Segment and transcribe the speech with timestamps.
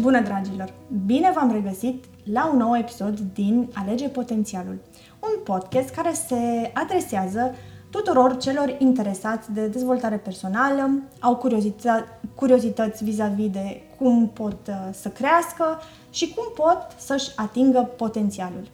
[0.00, 0.72] Bună, dragilor!
[1.06, 4.78] Bine v-am regăsit la un nou episod din Alege Potențialul,
[5.20, 7.54] un podcast care se adresează
[7.90, 15.08] tuturor celor interesați de dezvoltare personală, au curiozită- curiozități vis-a-vis de cum pot uh, să
[15.08, 18.68] crească și cum pot să-și atingă potențialul.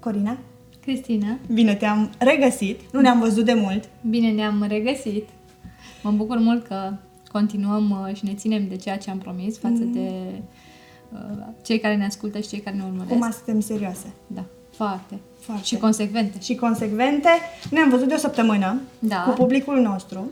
[0.00, 0.38] Corina,
[0.80, 3.88] Cristina, bine te-am regăsit, nu ne-am văzut de mult.
[4.08, 5.28] bine ne-am regăsit.
[6.02, 6.92] Mă bucur mult că
[7.32, 10.10] continuăm uh, și ne ținem de ceea ce am promis față de
[11.12, 13.12] uh, cei care ne ascultă și cei care ne urmăresc.
[13.12, 15.18] Acum suntem serioase Da, foarte.
[15.38, 15.64] Foarte.
[15.64, 16.40] Și consecvente.
[16.40, 17.28] și consecvente.
[17.70, 19.22] Ne-am văzut de o săptămână Da.
[19.22, 20.30] cu publicul nostru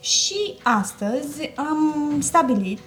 [0.00, 2.78] și astăzi am stabilit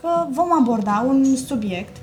[0.00, 1.96] că vom aborda un subiect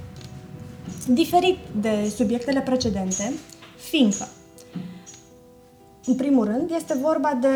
[1.08, 3.34] diferit de subiectele precedente,
[3.76, 4.28] fiindcă,
[6.06, 7.50] în primul rând, este vorba de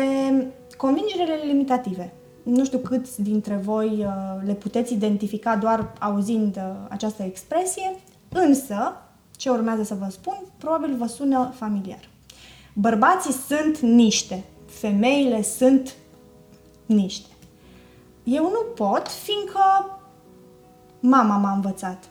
[0.76, 2.12] convingerile limitative.
[2.48, 7.94] Nu știu câți dintre voi uh, le puteți identifica doar auzind uh, această expresie,
[8.28, 8.92] însă,
[9.36, 12.08] ce urmează să vă spun, probabil vă sună familiar.
[12.74, 15.94] Bărbații sunt niște, femeile sunt
[16.86, 17.28] niște.
[18.24, 19.98] Eu nu pot, fiindcă
[21.00, 22.04] mama m-a învățat.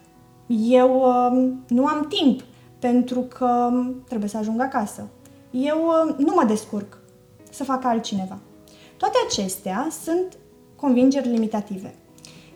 [0.69, 2.43] Eu uh, nu am timp,
[2.79, 3.69] pentru că
[4.07, 5.07] trebuie să ajung acasă.
[5.51, 6.97] Eu uh, nu mă descurc
[7.49, 8.37] să fac altcineva.
[8.97, 10.37] Toate acestea sunt
[10.75, 11.93] convingeri limitative.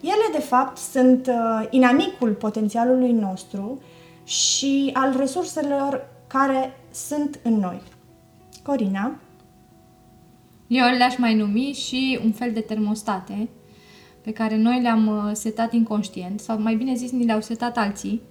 [0.02, 3.82] Ele, de fapt, sunt uh, inamicul potențialului nostru
[4.24, 7.82] și al resurselor care sunt în noi.
[8.64, 9.20] Corina,
[10.68, 13.50] Eu le-aș mai numi și un fel de termostate
[14.22, 18.22] pe care noi le-am uh, setat inconștient, sau mai bine zis, ni le-au setat alții,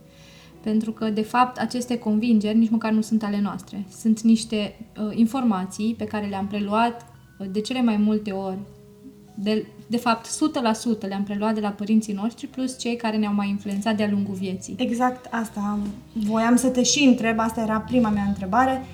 [0.62, 3.84] pentru că, de fapt, aceste convingeri nici măcar nu sunt ale noastre.
[4.00, 7.09] Sunt niște uh, informații pe care le-am preluat uh,
[7.46, 8.58] de cele mai multe ori.
[9.34, 13.48] De, de fapt, 100% le-am preluat de la părinții noștri, plus cei care ne-au mai
[13.48, 14.74] influențat de-a lungul vieții.
[14.78, 15.78] exact asta
[16.12, 18.87] voiam să te și întreb, asta era prima mea întrebare,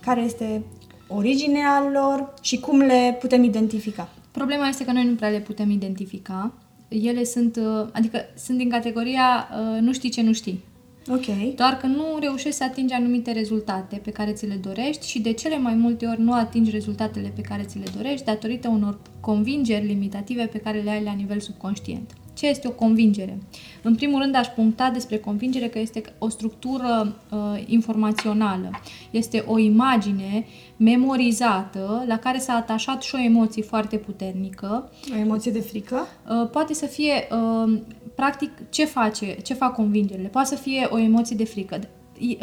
[0.00, 0.62] care este
[1.08, 4.08] originea lor și cum le putem identifica.
[4.30, 6.52] Problema este că noi nu prea le putem identifica.
[6.88, 10.64] Ele sunt, uh, adică sunt din categoria uh, nu știi ce nu știi.
[11.10, 11.54] Ok.
[11.54, 15.32] Doar că nu reușești să atingi anumite rezultate pe care ți le dorești și de
[15.32, 19.86] cele mai multe ori nu atingi rezultatele pe care ți le dorești datorită unor convingeri
[19.86, 22.12] limitative pe care le ai la nivel subconștient.
[22.38, 23.38] Ce este o convingere?
[23.82, 28.70] În primul rând aș puncta despre convingere că este o structură uh, informațională.
[29.10, 35.50] Este o imagine memorizată la care s-a atașat și o emoție foarte puternică O emoție
[35.52, 36.06] de frică?
[36.30, 37.80] Uh, poate să fie, uh,
[38.14, 40.28] practic, ce face, ce fac convingerile.
[40.28, 41.86] Poate să fie o emoție de frică, i- uh,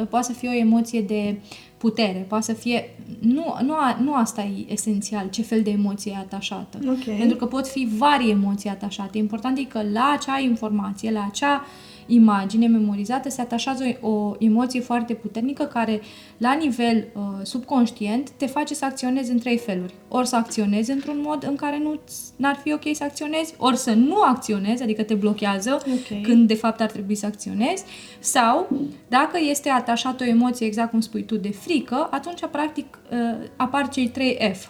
[0.10, 1.40] poate să fie o emoție de
[1.78, 2.90] putere, poate să fie...
[3.20, 6.80] Nu, nu, a, nu asta e esențial, ce fel de emoție e atașată.
[6.88, 7.18] Ok.
[7.18, 9.18] Pentru că pot fi vari emoții atașate.
[9.18, 11.66] Important e că la acea informație, la acea
[12.06, 16.02] imagine memorizată se atașează o, o emoție foarte puternică care,
[16.38, 19.94] la nivel uh, subconștient, te face să acționezi în trei feluri.
[20.08, 22.00] Ori să acționezi într-un mod în care nu
[22.36, 26.22] n-ar fi ok să acționezi, ori să nu acționezi, adică te blochează Ok.
[26.22, 27.84] când de fapt ar trebui să acționezi,
[28.20, 28.68] sau
[29.08, 33.90] dacă este atașată o emoție, exact cum spui tu, de frică, atunci practic uh, apar
[33.90, 34.68] cei trei F.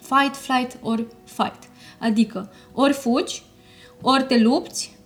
[0.00, 1.58] Fight, flight or fight.
[1.98, 3.42] Adică ori fugi,
[4.02, 4.96] ori te lupți,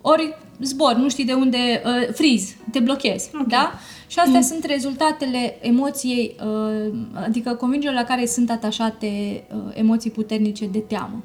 [0.00, 3.46] ori zbor, nu știi de unde, uh, freeze, te blochezi, Ok.
[3.46, 3.72] da?
[4.06, 4.46] Și astea mm.
[4.46, 11.22] sunt rezultatele emoției, uh, adică convingerile la care sunt atașate uh, emoții puternice de teamă.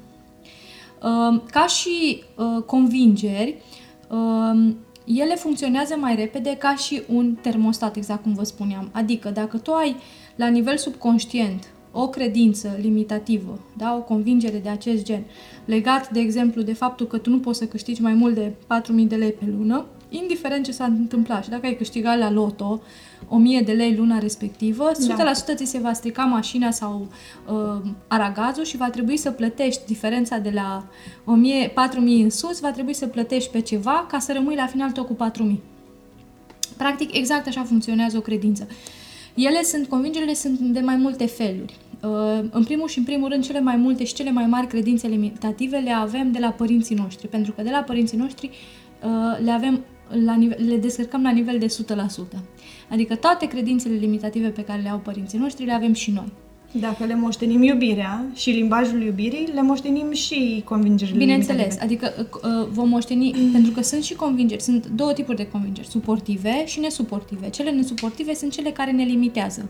[1.03, 3.55] Uh, ca și uh, convingeri,
[4.09, 4.73] uh,
[5.05, 8.89] ele funcționează mai repede ca și un termostat, exact cum vă spuneam.
[8.91, 9.95] Adică dacă tu ai
[10.35, 11.67] la nivel subconștient
[11.97, 13.95] o credință limitativă, da?
[13.95, 15.23] o convingere de acest gen,
[15.65, 18.51] legat, de exemplu, de faptul că tu nu poți să câștigi mai mult de
[19.01, 22.81] 4.000 de lei pe lună, indiferent ce s-a întâmplat și dacă ai câștigat la loto
[23.29, 25.55] 1000 de lei luna respectivă, 100% Da.
[25.55, 27.07] ți se va strica mașina sau
[27.47, 30.85] uh, aragazul și va trebui să plătești diferența de la
[31.25, 34.91] 1000, 4000 în sus, va trebui să plătești pe ceva ca să rămâi la final
[34.91, 35.61] tot cu 4000.
[36.77, 38.67] Practic, exact așa funcționează o credință.
[39.35, 41.77] Ele sunt, convingerile sunt de mai multe feluri.
[42.05, 45.07] Uh, În primul și în primul rând, cele mai multe și cele mai mari credințe
[45.07, 48.49] limitative le avem de la părinții noștri, pentru că de la părinții noștri
[49.03, 49.83] uh, le avem
[50.25, 51.65] la nivel, le descărcăm la nivel de
[52.35, 52.39] 100%.
[52.89, 56.31] Adică toate credințele limitative pe care le au părinții noștri le avem și noi.
[56.79, 62.09] Dacă le moștenim iubirea și limbajul iubirii, le moștenim și convingerile Bineînțeles, limitative.
[62.09, 66.65] adică uh, vom moșteni, pentru că sunt și convingeri, sunt două tipuri de convingeri, suportive
[66.65, 67.49] și nesuportive.
[67.49, 69.69] Cele nesuportive sunt cele care ne limitează.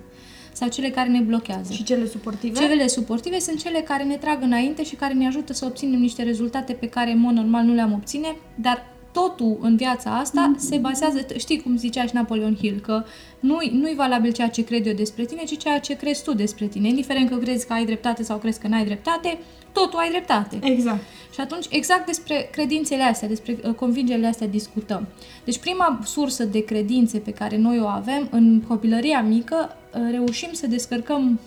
[0.56, 1.74] Sau cele care ne blochează.
[1.74, 2.60] Și cele suportive?
[2.60, 6.24] Cele suportive sunt cele care ne trag înainte și care ne ajută să obținem niște
[6.24, 10.60] rezultate pe care în mod normal nu le-am obține, dar totul în viața asta mm-hmm.
[10.60, 13.04] se bazează, știi cum zicea și Napoleon Hill, că
[13.40, 16.66] nu-i, nu-i valabil ceea ce cred eu despre tine, ci ceea ce crezi tu despre
[16.66, 16.88] tine.
[16.88, 19.38] Indiferent că crezi că ai dreptate sau crezi că n-ai dreptate,
[19.80, 20.60] totul ai dreptate.
[20.62, 21.04] Exact.
[21.34, 25.08] Și atunci, exact despre credințele astea, despre uh, convingerile astea discutăm.
[25.44, 30.50] Deci, prima sursă de credințe pe care noi o avem în copilăria mică, uh, reușim
[30.52, 31.40] să descărcăm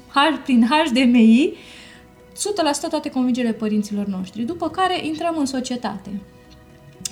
[0.45, 1.55] prin HDMI
[2.35, 6.11] 100% toate convingerile părinților noștri, după care intrăm în societate.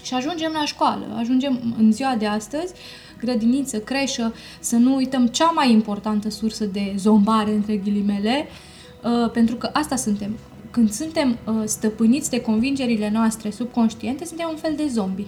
[0.02, 2.72] Și ajungem la școală, ajungem în ziua de astăzi,
[3.20, 8.46] grădiniță, creșă, să nu uităm cea mai importantă sursă de zombare, între ghilimele,
[9.02, 10.36] uh, pentru că asta suntem.
[10.76, 15.26] Când suntem uh, stăpâniți de convingerile noastre subconștiente, suntem un fel de zombi.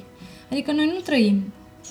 [0.50, 1.43] Adică noi nu trăim.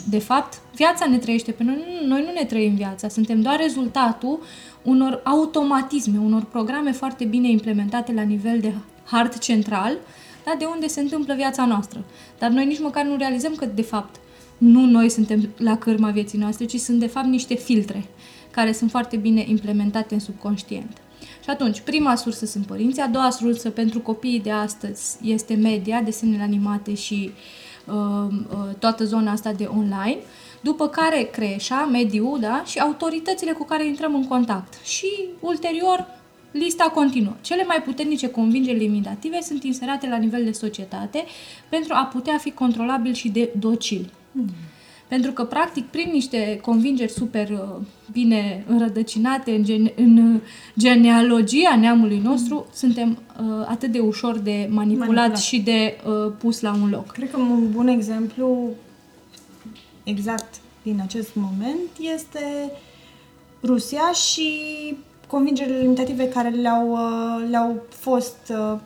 [0.10, 1.76] De fapt, viața ne trăiește pe noi,
[2.08, 4.40] noi nu ne trăim viața, suntem doar rezultatul
[4.84, 8.74] unor automatisme, unor programe foarte bine implementate la nivel de
[9.04, 10.00] hard central, uh,
[10.46, 10.56] da?
[10.58, 12.04] de unde se întâmplă viața noastră.
[12.40, 14.16] Dar noi nici măcar nu realizăm că, de fapt,
[14.58, 18.06] nu noi suntem la cârma vieții noastre, ci sunt, de fapt, niște filtre
[18.52, 20.98] care sunt foarte bine implementate în subconștient.
[21.48, 26.02] Și atunci, prima sursă sunt părinții, a doua sursă pentru copiii de astăzi este media,
[26.02, 27.32] desenele animate și
[27.86, 27.94] uh,
[28.50, 30.18] uh, toată zona asta de online,
[30.62, 34.74] după care creșa, mediul, da, și autoritățile cu care intrăm în contact.
[34.84, 35.08] Și
[35.40, 36.08] ulterior
[36.52, 37.34] Lista continuă.
[37.42, 41.26] Cele mai puternice convingeri limitative sunt inserate la nivel de societate
[41.70, 44.12] pentru a putea fi controlabil și de docil.
[44.32, 44.50] Mm.
[45.08, 50.40] Pentru că, practic, prin niște convingeri super uh, bine înrădăcinate în, gene- în
[50.78, 52.66] genealogia neamului nostru, mm.
[52.74, 55.38] suntem uh, atât de ușor de manipulat, manipulat.
[55.38, 57.12] și de uh, pus la un loc.
[57.12, 58.70] Cred că un bun exemplu
[60.04, 62.72] exact din acest moment este
[63.64, 64.50] Rusia și
[65.28, 68.80] convingerile limitative care le-au, uh, le-au fost uh,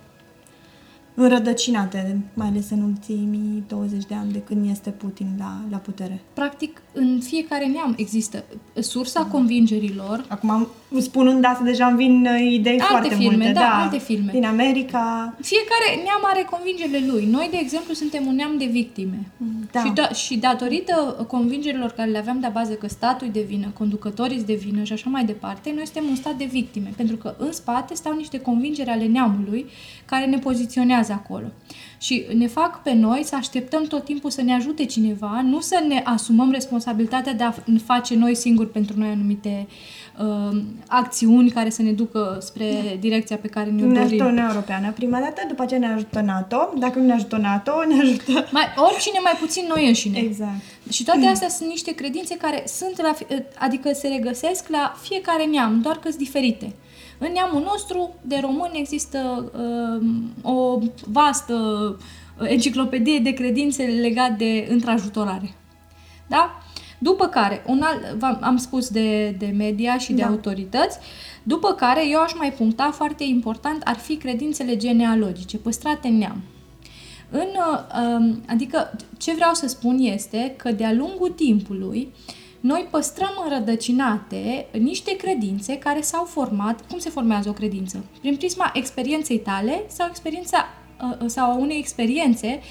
[1.24, 6.22] înrădăcinate, mai ales în ultimii 20 de ani de când este Putin la, la putere.
[6.34, 8.44] Practic, în fiecare neam există
[8.80, 10.26] sursa convingerilor.
[10.28, 10.68] Acum,
[11.00, 13.52] spunând asta, deja îmi vin uh, idei alte foarte filme, multe.
[13.52, 14.32] Da, da, alte filme.
[14.32, 15.34] Din America.
[15.42, 17.26] Fiecare neam are convingerile lui.
[17.32, 19.20] Noi, de exemplu, suntem un neam de victime.
[19.72, 19.80] Da.
[19.84, 24.44] Și, da, și datorită convingerilor care le aveam de bază că statul de vină, conducătorii
[24.44, 26.92] de vină și așa mai departe, noi suntem un stat de victime.
[26.96, 29.66] Pentru că în spate stau niște convingeri ale neamului
[30.06, 31.46] care ne poziționează acolo.
[32.02, 35.84] Și ne fac pe noi să așteptăm tot timpul să ne ajute cineva, nu să
[35.88, 37.54] ne asumăm responsabilitatea de a
[37.84, 39.68] face noi singuri pentru noi anumite
[40.20, 42.96] uh, acțiuni care să ne ducă spre da.
[43.00, 43.94] direcția pe care ne-o dorim.
[43.94, 47.38] Ne ajută Uniunea Europeană prima dată, după aceea ne ajută NATO, dacă nu ne ajută
[47.38, 48.48] NATO, ne ajută...
[48.52, 50.20] Mai, oricine mai puțin noi înșine.
[50.20, 50.62] Exact.
[50.90, 53.14] Și toate astea sunt niște credințe care sunt la,
[53.58, 56.74] adică se regăsesc la fiecare neam, doar că sunt diferite.
[57.24, 60.08] În neamul nostru, de români, există uh,
[60.42, 61.98] o vastă
[62.42, 65.56] enciclopedie de credințe legate de întrajutorare.
[66.28, 66.62] Da?
[67.00, 70.28] După care, un alt, am spus de, de media și de da.
[70.28, 70.98] autorități,
[71.44, 76.42] după care eu aș mai puncta foarte important ar fi credințele genealogice, păstrate în neam.
[77.30, 83.32] În, uh, adică, ce vreau să spun este că de-a lungul timpului, uh, noi păstrăm
[83.44, 86.88] înrădăcinate niște credințe care s-au format.
[86.90, 88.06] Cum se formează o credință?
[88.20, 90.66] Prin prisma experienței tale sau experiența
[91.02, 92.62] ă, ă, sau unei experiențe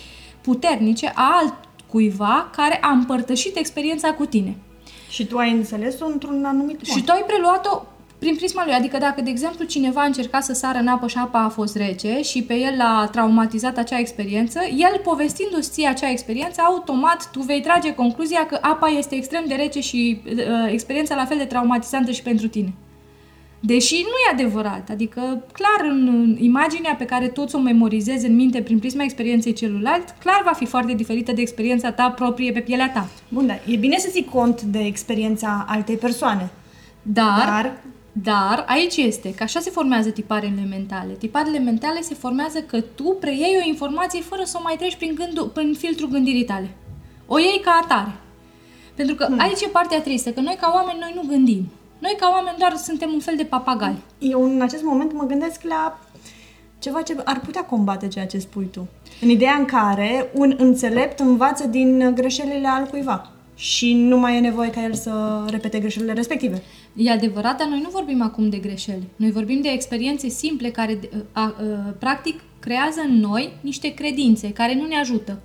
[0.40, 4.56] puternice a altcuiva care a împărtășit experiența cu tine.
[5.08, 6.96] Și tu ai înțeles-o într-un anumit mod.
[6.96, 7.82] Și tu ai preluat-o
[8.20, 8.74] prin prisma lui.
[8.74, 11.76] Adică dacă, de exemplu, cineva a încercat să sară în apă și apa a fost
[11.76, 17.40] rece și pe el l-a traumatizat acea experiență, el povestindu-ți ție acea experiență, automat tu
[17.40, 20.34] vei trage concluzia că apa este extrem de rece și uh,
[20.72, 22.72] experiența la fel de traumatizantă și pentru tine.
[23.62, 28.60] Deși nu e adevărat, adică clar în imaginea pe care toți o memorizezi în minte
[28.62, 32.90] prin prisma experienței celuilalt, clar va fi foarte diferită de experiența ta proprie pe pielea
[32.90, 33.08] ta.
[33.28, 36.50] Bun, dar e bine să ții cont de experiența altei persoane.
[37.02, 37.72] Dar, dar
[38.22, 41.12] dar aici este că așa se formează tiparele mentale.
[41.12, 45.14] Tiparele mentale se formează că tu preiei o informație fără să o mai treci prin,
[45.14, 46.70] gândul, prin filtrul gândirii tale.
[47.26, 48.12] O iei ca atare.
[48.94, 49.38] Pentru că hmm.
[49.38, 51.70] aici e partea tristă, că noi ca oameni noi nu gândim.
[51.98, 54.02] Noi ca oameni doar suntem un fel de papagali.
[54.18, 55.98] Eu în acest moment mă gândesc la
[56.78, 58.88] ceva ce ar putea combate ceea ce spui tu.
[59.20, 64.40] În ideea în care un înțelept învață din greșelile al cuiva și nu mai e
[64.40, 66.62] nevoie ca el să repete greșelile respective.
[66.96, 69.02] E adevărat, dar noi nu vorbim acum de greșeli.
[69.16, 70.98] Noi vorbim de experiențe simple care,
[71.32, 71.54] a, a,
[71.98, 75.40] practic, creează în noi niște credințe care nu ne ajută.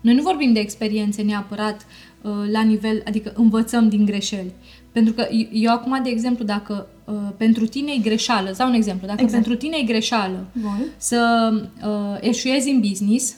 [0.00, 1.86] Noi nu vorbim de experiențe neapărat
[2.22, 4.52] uh, la nivel, adică învățăm din greșeli.
[4.92, 8.68] Pentru că eu, eu acum, de exemplu, dacă uh, pentru tine e greșeală, îți dau
[8.68, 9.42] un exemplu, dacă Exact.
[9.42, 10.86] pentru tine e greșeală Bun.
[10.96, 11.50] să
[11.84, 13.36] uh, eșuezi în business,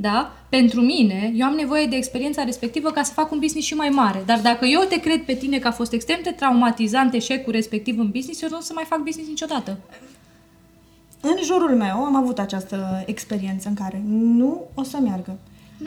[0.00, 0.32] da?
[0.48, 3.88] Pentru mine, eu am nevoie de experiența respectivă ca să fac un business și mai
[3.88, 4.22] mare.
[4.26, 7.98] Dar dacă eu te cred pe tine că a fost extrem de traumatizant eșecul respectiv
[7.98, 9.78] în business, eu nu o să mai fac business niciodată.
[11.20, 14.02] În jurul meu am avut această experiență în care
[14.38, 15.38] nu o să meargă.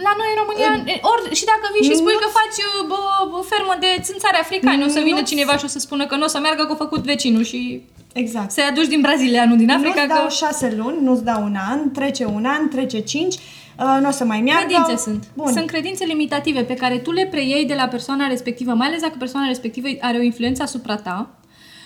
[0.07, 0.71] La noi în România,
[1.11, 2.97] ori, și dacă vii și spui Nu- că faci uh, bă,
[3.31, 6.15] bă, fermă de țânțare africani, o să vină Nu- cineva și o să spună că
[6.15, 7.81] nu o să meargă că a făcut vecinul și
[8.13, 8.51] Exact.
[8.51, 11.55] să-i aduci din Brazilia, nu din Africa, nu-ți dau că șase luni, nu-ți dau un
[11.71, 13.35] an, trece un an, trece cinci,
[13.79, 14.65] uh, nu o să mai meargă.
[14.65, 15.27] credințe sunt.
[15.33, 15.51] Bun.
[15.51, 19.15] Sunt credințe limitative pe care tu le preiei de la persoana respectivă, mai ales dacă
[19.19, 21.39] persoana respectivă are o influență asupra ta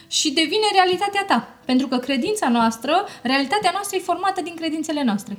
[0.08, 1.58] și devine realitatea ta.
[1.66, 5.38] Pentru că credința noastră, realitatea noastră e formată din credințele noastre.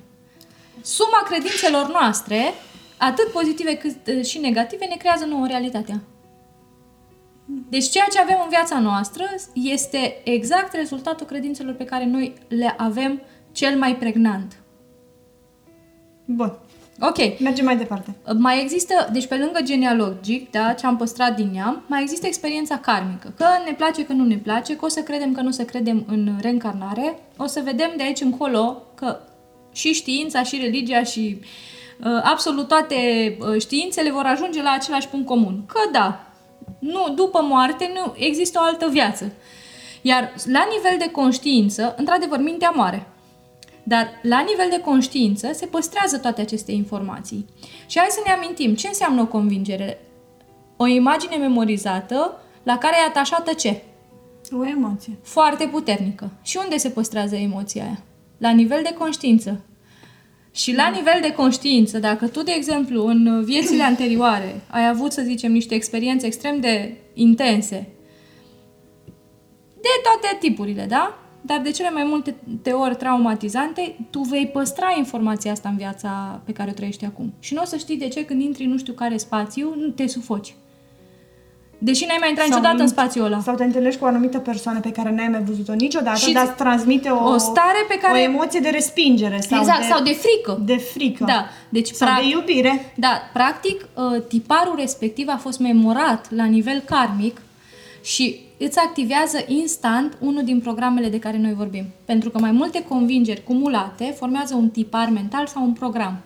[0.81, 2.55] Suma credințelor noastre,
[2.97, 6.01] atât pozitive cât uh, și negative, ne creează nouă realitatea.
[7.69, 9.25] Deci ceea ce avem în viața noastră
[9.55, 13.23] este exact rezultatul credințelor pe care noi le avem
[13.53, 14.57] cel mai pregnant.
[16.27, 16.59] Bun.
[17.01, 17.41] Ok.
[17.41, 18.15] Mergem mai departe.
[18.39, 22.79] Mai există, deci pe lângă genealogic, da, ce am păstrat din neam, mai există experiența
[22.79, 23.33] karmică.
[23.37, 25.65] Că ne place, că nu ne place, că o să credem, că nu o să
[25.65, 27.19] credem în reîncarnare.
[27.37, 29.19] O să vedem de aici încolo că
[29.73, 31.39] și știința, și religia, și
[32.01, 32.97] uh, absolut toate
[33.41, 35.63] uh, științele vor ajunge la același punct comun.
[35.67, 36.27] Că da,
[36.79, 39.33] nu, după moarte nu există o altă viață.
[40.03, 43.07] Iar la nivel de conștiință, într-adevăr, mintea moare.
[43.89, 47.47] Dar la nivel de conștiință se păstrează toate aceste informații.
[47.87, 50.01] Și hai să ne amintim ce înseamnă o convingere.
[50.77, 53.83] O imagine memorizată la care e atașată ce?
[54.51, 55.19] O emoție.
[55.23, 56.31] Foarte puternică.
[56.43, 58.03] Și unde se păstrează emoția aia?
[58.39, 59.65] La nivel de conștiință.
[60.51, 65.23] Și la nivel de conștiință, dacă tu, de exemplu, în viețile anterioare ai avut, să
[65.23, 67.89] zicem, niște experiențe extrem de intense,
[69.75, 71.19] de toate tipurile, da?
[71.47, 76.41] Dar de cele mai multe te ori traumatizante, tu vei păstra informația asta în viața
[76.45, 77.33] pe care o trăiești acum.
[77.41, 80.07] Și nu o să știi de ce când intri nu știu care spațiu, nu te
[80.07, 80.55] sufoci.
[81.79, 83.41] Deși n-ai mai intrat Sau niciodată în în- spațiul ăla.
[83.41, 86.45] Sau te întâlnești cu o anumită persoană pe care n-ai mai văzut-o niciodată, Și dar
[86.47, 90.03] îți transmite o, o stare pe care- o emoție de respingere sau exact, de, sau
[90.03, 90.61] de frică.
[90.65, 91.25] de frică.
[91.25, 92.93] Da, deci Sau prac- de iubire.
[92.97, 97.41] Da, practic, uh, tiparul respectiv a fost memorat la nivel karmic
[98.03, 101.85] și îți activează instant unul din programele de care noi vorbim.
[102.05, 106.19] Pentru că mai multe convingeri cumulate formează un tipar mental sau un program.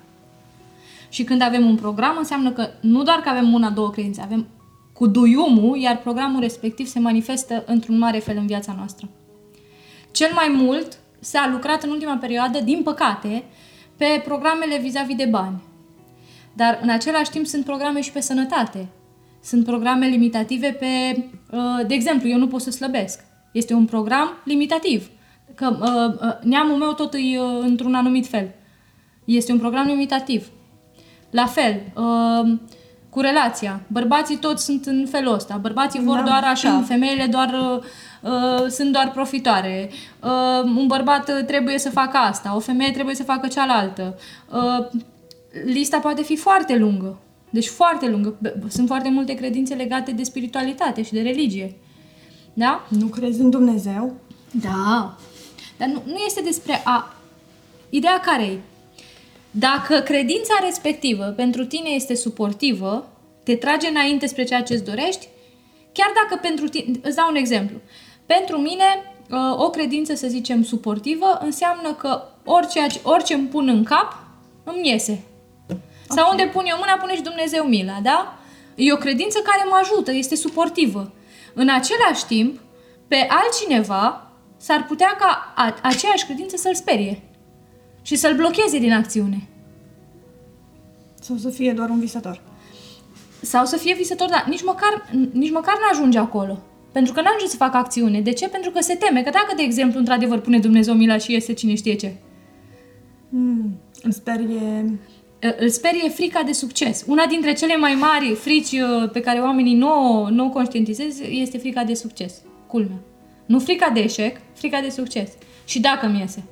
[1.09, 4.47] Și când avem un program, înseamnă că nu doar că avem una, două credințe, avem
[4.93, 9.09] cu duiumul, iar programul respectiv se manifestă într-un mare fel în viața noastră.
[10.11, 13.45] Cel mai mult s-a lucrat în ultima perioadă, din păcate,
[13.97, 15.61] pe programele vis-a-vis de bani.
[16.53, 18.89] Dar în același timp sunt programe și pe sănătate.
[19.43, 23.25] Sunt programe limitative pe, uh, de exemplu, eu nu pot să slăbesc.
[23.53, 25.11] Este un program limitativ.
[25.55, 28.55] Că uh, uh, neamul meu tot e uh, într-un anumit fel.
[29.25, 30.47] Este un program limitativ.
[31.31, 32.59] La fel, uh,
[33.11, 33.81] cu relația.
[33.87, 35.57] Bărbații toți sunt în felul ăsta.
[35.57, 36.23] Bărbații vor Da.
[36.23, 37.83] doar așa, femeile doar uh,
[38.33, 39.91] uh, sunt doar profitoare.
[40.23, 44.19] Uh, un bărbat uh, trebuie să facă asta, o femeie trebuie să facă cealaltă.
[44.53, 45.01] Uh,
[45.65, 47.19] lista poate fi foarte lungă.
[47.51, 48.39] Deci foarte lungă.
[48.43, 51.77] B- Sunt foarte multe credințe legate de spiritualitate și de religie.
[52.53, 52.87] Da?
[52.89, 54.15] Nu crezi în Dumnezeu?
[54.51, 55.17] Da.
[55.77, 57.15] Dar nu, nu este despre a...
[57.91, 58.59] Ideea care e?
[59.51, 63.09] Dacă credința respectivă pentru tine este suportivă,
[63.43, 65.29] te trage înainte spre ceea ce îți dorești,
[65.93, 66.99] chiar dacă pentru tine...
[67.03, 67.77] Îți dau un exemplu.
[68.27, 68.85] Pentru mine,
[69.31, 74.19] uh, o credință, să zicem, suportivă, înseamnă că orice, orice îmi pun în cap,
[74.65, 75.23] îmi iese.
[76.17, 78.39] Sau unde pun eu mâna, pune și Dumnezeu mila, da?
[78.75, 81.13] E o credință care mă ajută, este suportivă.
[81.55, 82.61] În același timp,
[83.09, 87.23] pe altcineva s-ar putea ca a, aceeași credință să-l sperie
[88.03, 89.49] și să-l blocheze din acțiune.
[91.21, 92.41] Sau să fie doar un visător?
[93.41, 96.59] Sau să fie visător, dar nici măcar, nici măcar n-ajunge acolo.
[96.93, 98.21] Pentru că n-ajunge să facă acțiune.
[98.21, 98.49] De ce?
[98.49, 101.75] Pentru că se teme că dacă, de exemplu, într-adevăr pune Dumnezeu mila și iese cine
[101.75, 102.15] știe ce,
[103.31, 103.81] Hmm.
[104.03, 104.99] Îmi sperie...
[105.59, 107.05] îl sperie frica de succes.
[107.07, 111.21] Una dintre cele mai mari frici uh, pe care oamenii nu o, nu o conștientizez
[111.21, 112.35] este frica de succes.
[112.67, 112.99] Culmea.
[113.47, 115.31] Nu frica de eșec, frica de succes.
[115.65, 116.45] Și dacă mi iese.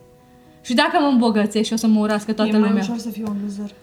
[0.60, 2.82] Și dacă mă îmbogățesc și o să mă urască toată e mai lumea.
[2.82, 3.74] ușor să fiu un loser.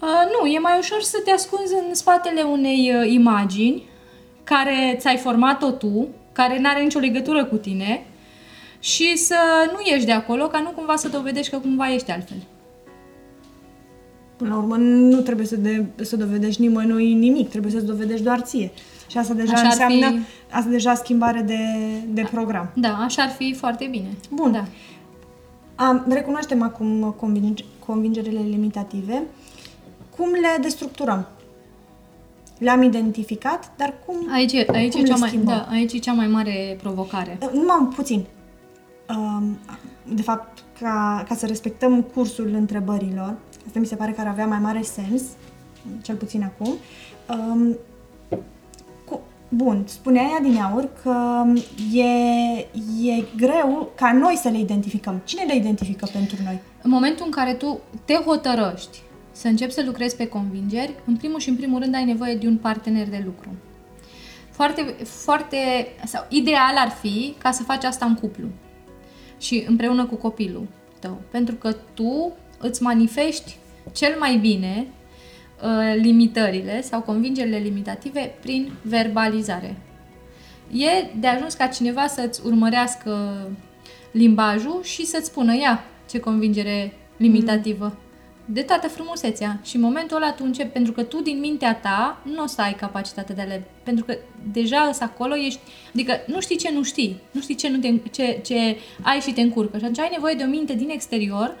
[0.00, 0.08] Uh,
[0.40, 3.82] nu, e mai ușor să te ascunzi în spatele unei uh, imagini
[4.44, 8.06] care ți-ai format-o tu, care nu are nicio legătură cu tine
[8.78, 9.36] și să
[9.72, 12.36] nu ieși de acolo ca nu cumva să dovedești că cumva ești altfel.
[14.36, 18.40] Până la urmă, nu trebuie să, de, să dovedești nimănui nimic, trebuie să-ți dovedești doar
[18.40, 18.70] ție.
[19.10, 21.58] Și asta deja Așa ar înseamnă, fi- asta deja schimbare de,
[22.12, 22.70] de program.
[22.74, 24.08] Da, așa ar fi foarte bine.
[24.30, 24.52] Bun.
[24.52, 24.64] Da.
[25.84, 29.22] Am, recunoaștem acum convinge, convingerile limitative.
[30.16, 31.26] Cum le destructurăm?
[32.58, 34.16] Le-am identificat, dar cum...
[34.32, 35.54] Aici, e- aici, Cum e le cea mai, schimbăm?
[35.54, 37.38] da, aici e cea mai mare provocare.
[37.52, 38.24] Numai puțin.
[39.08, 39.58] Um,
[40.14, 43.34] De fapt, ca, ca să respectăm cursul întrebărilor,
[43.66, 45.22] asta mi se pare că ar avea mai mare sens,
[46.02, 46.74] cel puțin acum.
[47.28, 47.76] Um,
[49.04, 51.44] cu, bun, spuneai adineauri că
[51.92, 52.04] e,
[53.10, 55.20] e greu ca noi să le identificăm.
[55.24, 56.60] Cine le identifică pentru noi?
[56.82, 61.38] În momentul în care tu te hotărăști să începi să lucrezi pe convingeri, în primul
[61.38, 63.48] și în primul rând ai nevoie de un partener de lucru.
[64.50, 65.56] Foarte, foarte,
[66.04, 68.46] sau ideal ar fi ca să faci asta în cuplu
[69.38, 70.66] și împreună cu copilul
[70.98, 71.20] tău.
[71.30, 73.56] Pentru că tu îți manifesti
[73.92, 74.86] cel mai bine
[75.62, 79.76] uh, limitările sau convingerile limitative prin verbalizare.
[80.72, 83.40] E de ajuns ca cineva să-ți urmărească
[84.10, 87.96] limbajul și să-ți spună, ia, ce convingere limitativă.
[88.44, 89.60] De toată frumusețea.
[89.64, 92.60] Și în momentul ăla tu începi, pentru că tu din mintea ta nu o să
[92.60, 93.64] ai capacitatea de a le...
[93.82, 94.16] Pentru că
[94.52, 95.60] deja îs acolo, ești...
[95.94, 97.20] Adică nu știi ce nu știi.
[97.30, 99.78] Nu știi ce, nu te, ce, ce ai și te încurcă.
[99.78, 101.56] Și atunci ai nevoie de o minte din exterior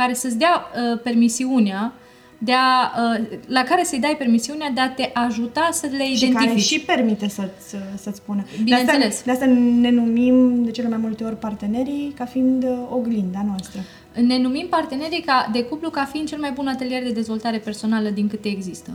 [0.00, 1.92] care să-ți dea uh, permisiunea
[2.38, 6.28] de a, uh, la care să-i dai permisiunea de a te ajuta să le Și
[6.28, 6.72] care identifici.
[6.72, 8.44] și permite să-ți, să-ți spună.
[8.62, 9.00] Bineînțeles.
[9.00, 9.46] De asta, de asta
[9.80, 13.80] ne numim de cele mai multe ori partenerii ca fiind uh, oglinda noastră.
[14.14, 18.08] Ne numim partenerii ca, de cuplu ca fiind cel mai bun atelier de dezvoltare personală
[18.08, 18.90] din câte există.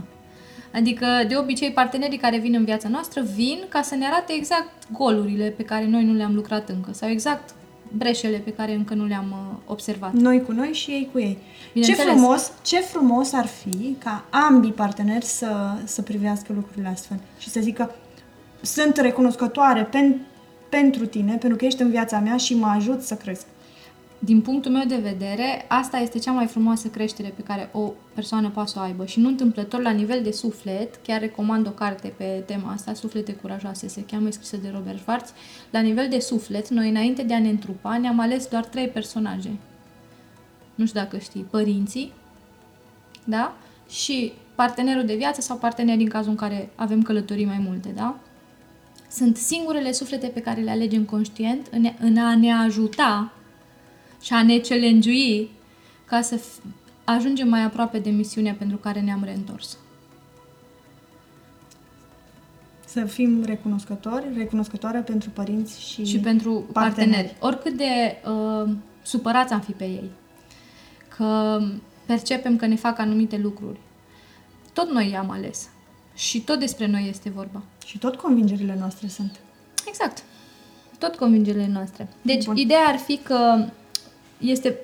[0.73, 4.71] Adică, de obicei, partenerii care vin în viața noastră vin ca să ne arate exact
[4.91, 7.49] golurile pe care noi nu le-am lucrat încă sau exact
[7.97, 10.13] breșele pe care încă nu le-am uh, observat.
[10.13, 11.37] Noi cu noi și ei cu ei.
[11.37, 12.13] Ce Bineînțeles.
[12.13, 17.59] frumos, ce frumos ar fi ca ambii parteneri să, să privească lucrurile astfel și să
[17.59, 17.95] zică
[18.61, 20.21] sunt recunoscătoare pen,
[20.69, 23.45] pentru tine, pentru că ești în viața mea și mă ajut să cresc.
[24.25, 28.49] Din punctul meu de vedere, asta este cea mai frumoasă creștere pe care o persoană
[28.49, 29.05] poate să o aibă.
[29.05, 33.33] Și nu întâmplător, la nivel de suflet, chiar recomand o carte pe tema asta, Suflete
[33.33, 35.33] curajoase, se cheamă, e scrisă de Robert Schwartz.
[35.69, 39.57] La nivel de suflet, noi înainte de a ne întrupa, ne-am ales doar trei personaje.
[40.75, 42.11] Nu știu dacă știi, părinții,
[43.23, 43.55] da?
[43.89, 48.19] Și partenerul de viață sau partenerii în cazul în care avem călătorii mai multe, da?
[49.09, 53.34] Sunt singurele suflete pe care le alegem conștient în, în a ne ajuta
[54.25, 55.47] și a ne challenge
[56.05, 56.63] ca să f-
[57.03, 59.77] ajungem mai aproape de misiunea pentru care ne-am reîntors.
[62.85, 67.11] Să fim recunoscători, recunoscătoare pentru părinți și, Și pentru parteneri.
[67.11, 67.35] parteneri.
[67.39, 70.09] Oricât de uh, supărați am fi pe ei,
[71.17, 71.59] că
[72.05, 73.79] percepem că ne fac anumite lucruri,
[74.73, 75.69] tot noi i-am ales.
[76.15, 77.61] Și tot despre noi este vorba.
[77.85, 79.39] Și tot convingerile noastre sunt.
[79.87, 80.23] Exact.
[80.99, 82.07] Tot convingerile noastre.
[82.21, 82.53] Deci, Bun.
[82.53, 82.63] Bun.
[82.63, 83.65] ideea ar fi că
[84.39, 84.77] este,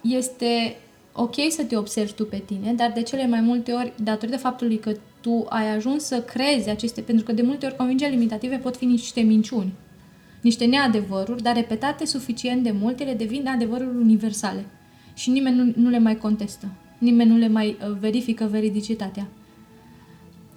[0.00, 0.76] este
[1.12, 4.78] ok să te observi tu pe tine, dar de cele mai multe ori, datorită faptului
[4.78, 7.00] că tu ai ajuns să crezi aceste...
[7.00, 9.72] Pentru că de multe ori convingeri limitative pot fi niște minciuni,
[10.40, 14.64] niște neadevăruri, dar repetate suficient de mult, ele devin adevăruri universale.
[15.14, 16.66] Și nimeni nu, nu le mai contestă.
[16.98, 19.26] Nimeni nu le mai uh, verifică veridicitatea.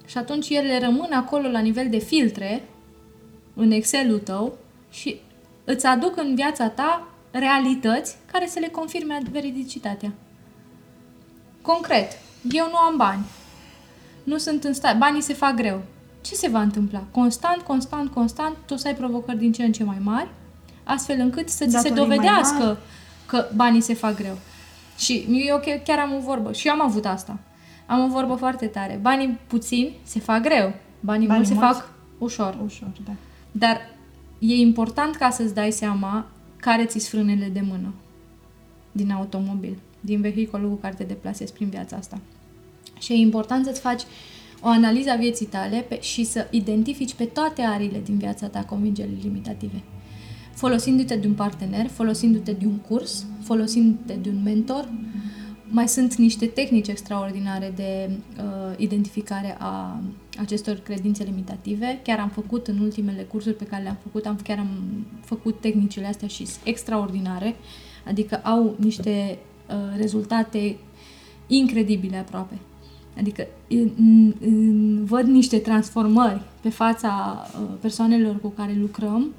[0.06, 2.62] Și atunci ele rămân acolo la nivel de filtre,
[3.54, 4.58] în Excel-ul tău
[4.90, 5.16] și
[5.64, 10.12] îți aduc în viața ta realități care să le confirme veridicitatea.
[11.62, 12.12] Concret,
[12.50, 13.24] eu nu am bani.
[14.24, 15.82] Nu sunt în stare, banii se fac greu.
[16.20, 17.02] Ce se va întâmpla?
[17.10, 20.28] Constant, constant, constant, tu o să ai provocări din ce în ce mai mari,
[20.84, 22.78] astfel încât să ți se Datorii mai dovedească mari.
[23.26, 24.38] că banii se fac greu.
[24.98, 27.38] Și eu chiar- chiar am o vorbă, și eu am avut asta.
[27.86, 28.98] Am o vorbă foarte tare.
[29.02, 31.78] Banii puțini se fac greu, banii, Banii mulți se mulți?
[31.78, 32.56] fac ușor.
[32.64, 33.12] Ușor, da.
[33.52, 33.80] Dar
[34.38, 36.26] e important ca să-ți dai seama
[36.62, 37.94] care ți frânele de mână
[38.92, 42.20] din automobil, din vehiculul cu care te deplasezi prin viața asta.
[42.98, 44.02] Și e important să-ți faci
[44.60, 48.64] o analiză a vieții tale pe, și să identifici pe toate arile din viața ta
[48.64, 49.82] convingerile limitative.
[50.54, 54.88] Folosindu-te de un partener, folosindu-te de un curs, folosindu-te de un mentor,
[55.68, 60.00] mai sunt niște tehnici extraordinare de uh, identificare a
[60.38, 62.00] acestor credințe limitative.
[62.02, 64.68] Chiar am făcut în ultimele cursuri pe care le-am făcut, am, chiar am
[65.24, 67.56] făcut tehnicile astea și sunt extraordinare,
[68.06, 70.76] adică au niște uh, rezultate
[71.46, 72.58] incredibile aproape.
[73.18, 79.34] Adică în, în, văd niște transformări pe fața uh, persoanelor cu care lucrăm,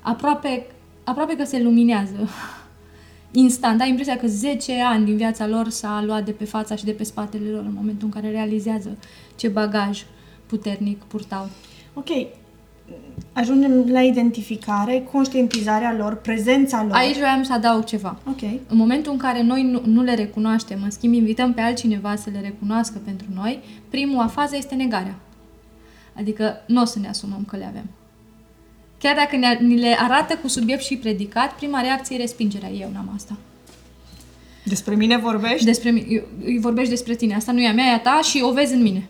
[0.00, 0.66] aproape,
[1.04, 2.28] aproape că se luminează.
[3.32, 6.84] instant, ai impresia că 10 ani din viața lor s-a luat de pe fața și
[6.84, 8.96] de pe spatele lor în momentul în care realizează
[9.36, 10.04] ce bagaj
[10.46, 11.48] puternic purtau.
[11.94, 12.08] Ok,
[13.32, 16.96] ajungem la identificare, conștientizarea lor, prezența lor.
[16.96, 18.18] Aici vreau să adaug ceva.
[18.28, 18.42] Ok.
[18.42, 22.30] În momentul în care noi nu, nu le recunoaștem, în schimb invităm pe altcineva să
[22.32, 23.58] le recunoască pentru noi,
[23.90, 25.14] primul fază este negarea.
[26.18, 27.84] Adică nu o să ne asumăm că le avem.
[28.98, 32.70] Chiar dacă ne, ni le arată cu subiect și predicat, prima reacție e respingerea.
[32.70, 33.36] Eu n-am asta.
[34.64, 35.64] Despre mine vorbești?
[35.64, 37.34] Despre mine, eu, eu vorbești despre tine.
[37.34, 39.08] Asta nu e a mea, e a ta și o vezi în mine.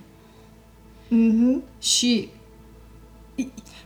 [1.09, 1.63] Mhm.
[1.81, 2.29] Și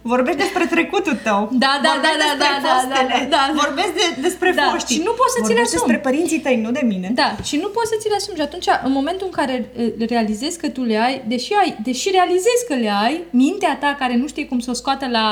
[0.02, 1.40] Vorbești despre trecutul tău.
[1.52, 3.28] Da, da, Vorbești da, da, despre da, da, fostele.
[3.34, 3.60] da, da.
[3.62, 4.96] Vorbești de, despre Da, foștii.
[4.96, 5.90] și nu poți să ți le Vorbești asumi.
[5.92, 7.08] despre părinții tăi, nu de mine.
[7.22, 8.36] Da, și nu poți să ți le asumi.
[8.36, 12.10] Și atunci, în momentul în care eh, realizezi că tu le ai, deși, ai, deși
[12.18, 15.26] realizezi că le ai, mintea ta care nu știe cum să o scoată la...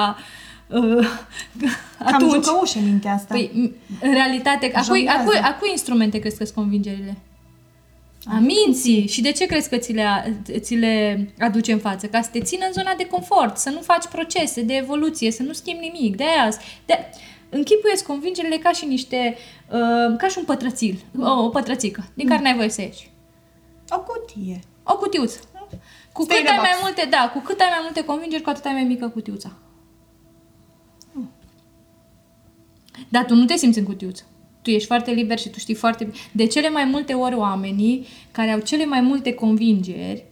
[0.66, 1.06] Uh,
[2.04, 3.34] Cam atunci, jucăușă mintea asta.
[3.34, 3.72] păi, m-
[4.06, 5.46] în realitate, a cui, a, cui, Jonglează.
[5.48, 7.16] a cui instrumente crezi că sunt convingerile?
[8.26, 9.06] A minții.
[9.06, 12.06] Și de ce crezi că ți le, ți le aduce în față?
[12.06, 15.42] Ca să te țină în zona de confort, să nu faci procese de evoluție, să
[15.42, 16.16] nu schimbi nimic.
[16.16, 16.52] De aia,
[16.86, 17.10] de,
[17.48, 19.36] închipuiesc convingerile ca și niște,
[19.70, 23.10] uh, ca și un pătrățil, o, o pătrățică, din care n-ai voie să ieși.
[23.90, 24.60] O cutie.
[24.82, 25.40] O cutiuță.
[26.12, 26.82] Cu Stay cât in a ai mai box.
[26.82, 29.52] multe, da, cu cât ai mai multe convingeri, cu atât ai mai mică cutiuța.
[33.08, 34.24] Dar tu nu te simți în cutiuță.
[34.68, 36.16] Tu ești foarte liber și tu știi foarte bine.
[36.32, 40.24] De cele mai multe ori oamenii care au cele mai multe convingeri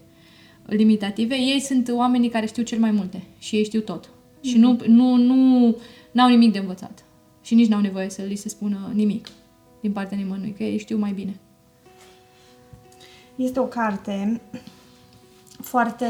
[0.66, 4.10] limitative, ei sunt oamenii care știu cel mai multe și ei știu tot.
[4.40, 5.76] Și nu, nu, nu
[6.10, 7.04] n-au nimic de învățat.
[7.42, 9.28] Și nici n-au nevoie să li se spună nimic
[9.80, 11.40] din partea nimănui, că ei știu mai bine.
[13.36, 14.40] Este o carte
[15.60, 16.06] foarte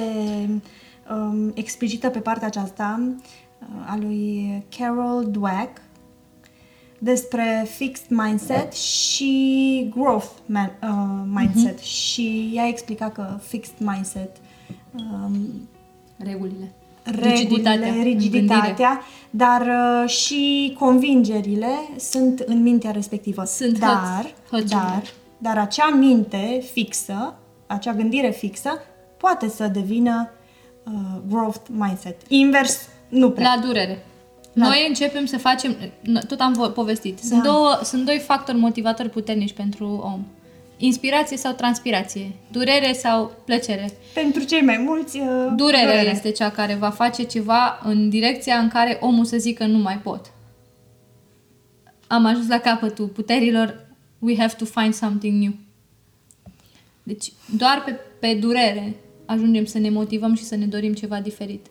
[1.10, 5.84] um, explicită pe partea aceasta uh, a lui Carol Dweck
[6.98, 11.78] despre fixed mindset și growth man, uh, mindset.
[11.78, 14.36] Și ea explica că fixed mindset
[14.94, 15.68] um,
[16.16, 16.72] Regulile.
[17.04, 23.44] regulile, rigiditatea, dar uh, și convingerile sunt în mintea respectivă.
[23.44, 24.68] Sunt dar, hăț- hățurile.
[24.68, 25.02] dar,
[25.38, 27.34] dar acea minte fixă,
[27.66, 28.70] acea gândire fixă,
[29.16, 30.30] poate să devină
[30.84, 30.92] uh,
[31.28, 32.16] growth mindset.
[32.28, 33.54] Invers, nu prea.
[33.54, 34.04] La durere.
[34.56, 35.76] La- Noi începem să facem,
[36.28, 37.48] tot am vo- povestit, sunt, Da.
[37.48, 40.24] două, sunt doi factori motivatori puternici pentru om.
[40.76, 43.92] Inspirație sau transpirație, durere sau plăcere.
[44.14, 46.10] Pentru cei mai mulți, uh, Durerea durere.
[46.10, 49.98] este cea care va face ceva în direcția în care omul să zică nu mai
[49.98, 50.32] pot.
[52.06, 53.86] Am ajuns la capătul puterilor,
[54.18, 55.52] we have to find something new.
[57.02, 58.94] Deci doar pe, pe durere
[59.26, 61.66] ajungem să ne motivăm și să ne dorim ceva diferit.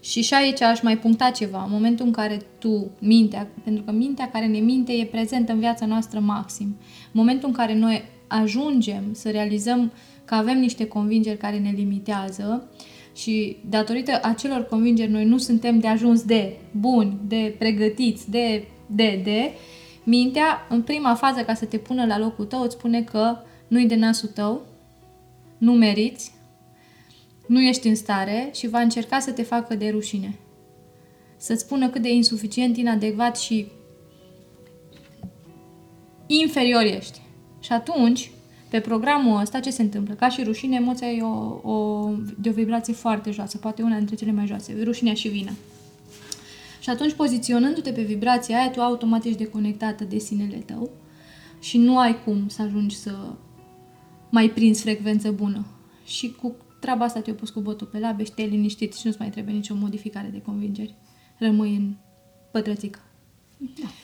[0.00, 1.62] Și și aici aș mai puncta ceva.
[1.62, 5.58] În momentul în care tu, mintea, pentru că mintea care ne minte e prezentă în
[5.58, 6.66] viața noastră maxim.
[7.04, 9.92] În momentul în care noi ajungem să realizăm
[10.24, 12.68] că avem niște convingeri care ne limitează
[13.14, 19.20] și datorită acelor convingeri noi nu suntem de ajuns de buni, de pregătiți, de, de,
[19.24, 19.52] de,
[20.04, 23.36] mintea în prima fază ca să te pună la locul tău îți spune că
[23.68, 24.66] nu-i de nasul tău,
[25.58, 26.32] nu meriți,
[27.46, 30.38] nu ești în stare și va încerca să te facă de rușine.
[31.36, 33.66] Să-ți spună cât de insuficient, inadecvat și
[36.26, 37.20] inferior ești.
[37.60, 38.30] Și atunci,
[38.70, 40.14] pe programul ăsta, ce se întâmplă?
[40.14, 44.14] Ca și rușine, emoția e o, o, de o vibrație foarte joasă, poate una dintre
[44.14, 45.52] cele mai joase, rușinea și vina.
[46.80, 50.90] Și atunci, poziționându-te pe vibrația aia, tu automat ești deconectată de sinele tău
[51.60, 53.16] și nu ai cum să ajungi să
[54.30, 55.66] mai prinzi frecvență bună.
[56.04, 59.16] Și cu treaba asta te-ai pus cu botul pe labe și te-ai liniștit și nu-ți
[59.20, 60.94] mai trebuie nicio modificare de convingeri.
[61.38, 61.94] Rămâi în
[62.50, 62.98] pătrățică.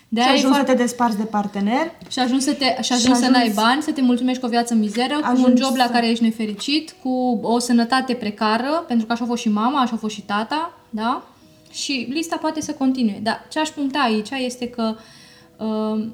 [0.08, 0.72] De și aia e ajungi să foarte...
[0.72, 3.82] te desparți de partener, Și ajungi, să te, și ajungi Și să n-ai ajungi- bani,
[3.82, 6.08] să te mulțumești cu o viață în mizeră, cu un Ajungi job la să- care
[6.10, 9.98] ești nefericit, cu o sănătate precară, pentru că așa a fost și mama, așa a
[9.98, 11.22] fost și tata, da?
[11.70, 13.20] Și lista poate să continue.
[13.22, 14.94] Dar ce aș puncta aici este că
[15.58, 16.06] uh,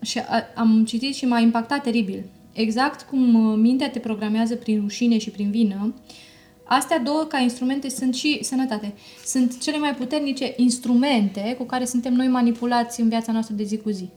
[0.00, 2.24] și a, am citit și m-a impactat teribil.
[2.52, 5.94] Exact cum uh, mintea te programează prin rușine și prin vină,
[6.64, 8.94] astea două ca instrumente sunt și sănătate.
[9.24, 13.76] Sunt cele mai puternice instrumente cu care suntem noi manipulați în viața noastră de zi
[13.76, 14.08] cu zi.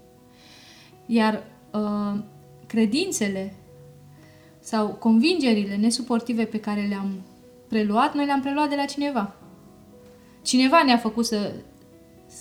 [1.06, 1.43] Iar
[1.74, 2.19] uh,
[2.67, 3.56] credințele
[4.60, 7.22] sau convingerile nesuportive pe care le-am
[7.67, 9.36] preluat, noi le-am preluat de la cineva.
[10.41, 11.52] Cineva ne-a făcut să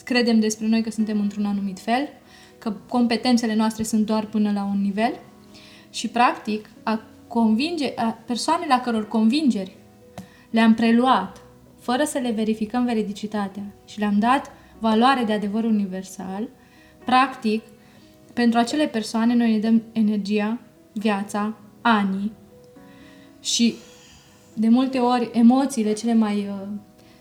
[0.04, 2.08] credem despre noi că suntem într-un anumit fel,
[2.58, 5.12] că competențele noastre sunt doar până la un nivel
[5.92, 9.76] și, practic, a convinge, a persoanele a căror convingeri
[10.50, 11.42] le-am preluat
[11.78, 16.48] fără să le verificăm veridicitatea și le-am dat valoare de adevăr universal,
[17.04, 17.62] practic,
[18.32, 20.58] pentru acele persoane noi ne dăm energia,
[20.92, 22.32] viața, anii
[23.40, 23.74] și
[24.54, 26.68] de multe ori emoțiile cele mai uh,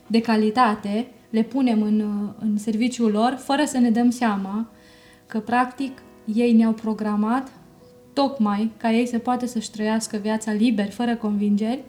[0.08, 4.70] de calitate le punem în, uh, în serviciul lor fără să ne dăm seama
[5.28, 6.02] că practic
[6.34, 7.52] ei ne-au programat
[8.14, 11.80] tocmai ca ei să poată să-și trăiască viața liber, fără convingeri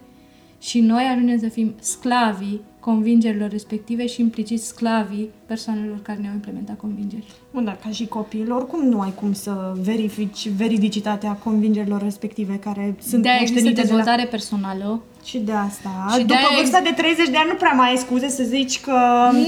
[0.60, 6.76] și noi ajungem să fim sclavii convingerilor respective și implicit sclavii persoanelor care ne-au implementat
[6.76, 7.26] convingeri.
[7.52, 12.94] Bun, dar ca și copil, oricum nu ai cum să verifici veridicitatea convingerilor respective care
[13.08, 13.96] sunt de există moștenite de la...
[13.96, 15.02] dezvoltare personală.
[15.24, 16.06] Și de asta.
[16.12, 18.28] Și Și de-aia După vârsta ex- de 30 de ani nu prea mai ai scuze
[18.28, 18.96] să zici că...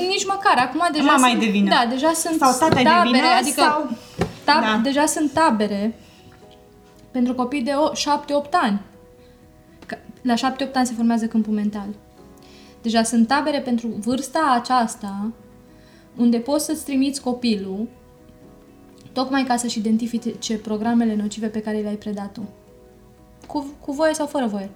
[0.08, 1.68] Nici măcar, acum deja Mama sunt, e de vină.
[1.68, 3.90] Da, deja sunt Sau tata e de tabere, vină, adică sau-
[4.44, 4.80] tab, Da.
[4.82, 5.94] deja sunt tabere
[7.14, 8.80] pentru copii de 7-8 ani.
[9.86, 11.86] Că La 7-8 ani se formează câmpul mental.
[12.82, 15.32] Deja sunt tabere pentru vârsta aceasta
[16.16, 17.88] unde poți să-ți trimiți copilul
[19.12, 22.48] tocmai ca să-și identifice programele nocive pe care le-ai predat tu.
[23.46, 24.70] Cu, cu voie sau fără voie.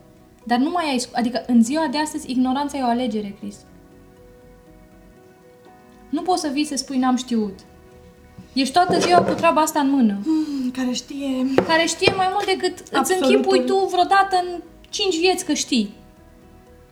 [0.45, 0.99] Dar nu mai ai...
[0.99, 3.57] scu- Adică în ziua de astăzi ignoranța e o alegere, Chris.
[6.09, 7.59] Nu poți să vii să spui n-am știut.
[8.53, 10.17] Ești toată ziua cu treaba asta în mână.
[10.25, 11.47] Mm, Care știe...
[11.67, 13.35] Care știe mai mult decât îți Absolutul.
[13.35, 15.95] închipui tu vreodată în cinci vieți că știi.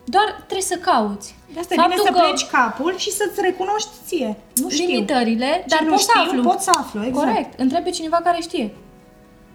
[0.05, 1.35] Doar trebuie să cauți.
[1.53, 4.37] De asta e bine să pleci capul și să-ți recunoști ție.
[4.55, 4.87] Nu știu.
[4.87, 6.43] limitările, Ce dar nu poți să știu, aflu.
[6.43, 7.27] pot să aflu, exact.
[7.27, 7.61] Corect.
[7.61, 8.75] Întreb pe cineva care știe.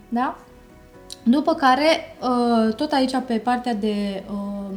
[0.09, 0.37] Da?
[1.23, 4.23] După care, uh, tot aici pe partea de...
[4.31, 4.75] uh,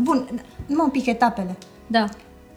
[0.00, 0.28] Bun,
[0.66, 1.56] nu un pic etapele.
[1.86, 2.04] Da,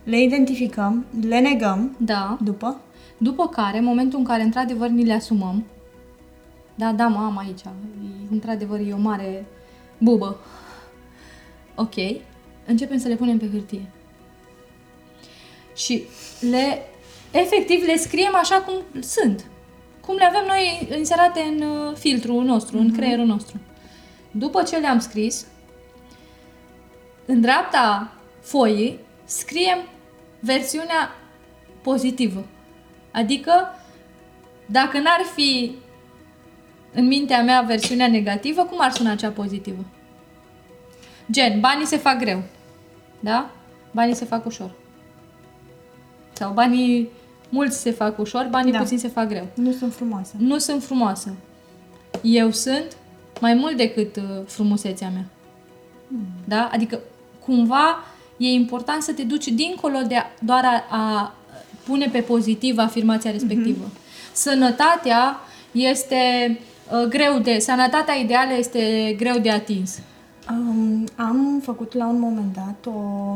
[0.03, 2.37] Le identificăm, le negăm, da.
[2.41, 2.79] după.
[3.17, 5.65] După care, în momentul în care într-adevăr ni le asumăm,
[6.75, 7.69] da, da, mă am aici, e,
[8.31, 9.45] într-adevăr e o mare
[9.97, 10.39] bubă.
[11.75, 11.93] Ok,
[12.65, 13.89] începem să le punem pe hârtie.
[15.75, 16.03] Și
[16.39, 16.81] le,
[17.31, 19.45] efectiv, le scriem așa cum sunt.
[20.01, 23.59] Cum le avem noi inserate în uh, filtrul nostru, în creierul nostru.
[24.31, 25.45] După ce le-am scris,
[27.25, 29.77] în dreapta foii scriem
[30.39, 31.15] versiunea
[31.81, 32.45] pozitivă.
[33.15, 33.51] Adică,
[34.65, 35.75] dacă n-ar fi
[36.93, 39.85] în mintea mea versiunea negativă, cum ar suna cea pozitivă?
[41.31, 42.43] Gen, banii se fac greu.
[43.19, 43.49] Da?
[43.91, 44.71] Banii se fac ușor.
[46.33, 47.09] Sau banii
[47.49, 48.79] mulți se fac ușor, banii Da.
[48.79, 49.47] puțini se fac greu.
[49.53, 50.33] Nu sunt frumoasă.
[50.37, 51.35] Nu sunt frumoasă.
[52.21, 52.97] Eu sunt
[53.41, 55.25] mai mult decât uh, frumusețea mea.
[56.47, 56.69] Da?
[56.71, 56.99] Adică,
[57.45, 58.03] cumva,
[58.37, 61.33] e important să te duci dincolo de a, doar a, a
[61.85, 63.85] pune pe pozitiv afirmația respectivă.
[64.33, 65.39] Sănătatea
[65.71, 66.15] este
[66.91, 67.59] uh, greu de...
[67.59, 69.99] Sănătatea ideală este greu de atins.
[70.49, 73.35] Um, am făcut la un moment dat o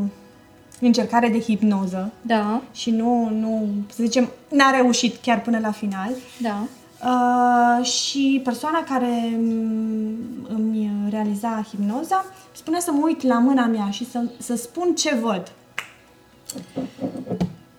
[0.81, 6.11] încercare de hipnoză Da, și nu, nu, să zicem, n-a reușit chiar până la final.
[6.41, 6.67] da,
[7.03, 10.15] Uh, și persoana care mm,
[10.47, 15.15] îmi realiza hipnoza spunea să mă uit la mâna mea și să, să spun ce
[15.15, 15.51] văd.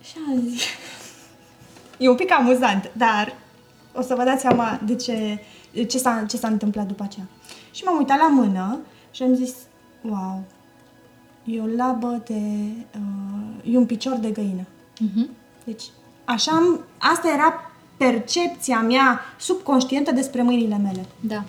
[0.01, 0.61] Și am zis...
[1.97, 3.35] E un pic amuzant, dar
[3.93, 7.25] o să vă dați seama de ce, de ce, s-a, ce s-a întâmplat după aceea.
[7.71, 8.79] Și m-am uitat la mână
[9.11, 9.53] și am zis,
[10.01, 10.43] wow,
[11.43, 12.39] e o labă de...
[12.95, 14.65] Uh, e un picior de găină.
[14.99, 15.29] Mhm.
[15.63, 15.83] Deci,
[16.25, 21.05] așa am, asta era percepția mea subconștientă despre mâinile mele.
[21.19, 21.43] da.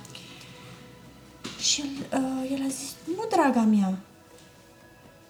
[1.58, 3.98] Și el, uh, el a zis, nu, draga mea,